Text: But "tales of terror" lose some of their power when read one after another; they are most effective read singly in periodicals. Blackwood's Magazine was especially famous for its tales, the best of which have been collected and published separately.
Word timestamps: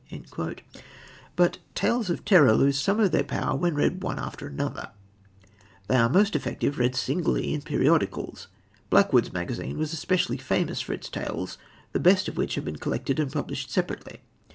But 1.35 1.59
"tales 1.75 2.09
of 2.09 2.25
terror" 2.25 2.53
lose 2.55 2.79
some 2.79 2.99
of 2.99 3.11
their 3.11 3.23
power 3.23 3.55
when 3.55 3.75
read 3.75 4.01
one 4.01 4.17
after 4.17 4.47
another; 4.47 4.89
they 5.87 5.95
are 5.95 6.09
most 6.09 6.35
effective 6.35 6.79
read 6.79 6.95
singly 6.95 7.53
in 7.53 7.61
periodicals. 7.61 8.47
Blackwood's 8.89 9.31
Magazine 9.31 9.77
was 9.77 9.93
especially 9.93 10.37
famous 10.37 10.81
for 10.81 10.93
its 10.93 11.07
tales, 11.07 11.59
the 11.91 11.99
best 11.99 12.27
of 12.27 12.35
which 12.35 12.55
have 12.55 12.65
been 12.65 12.77
collected 12.77 13.19
and 13.19 13.31
published 13.31 13.69
separately. 13.69 14.21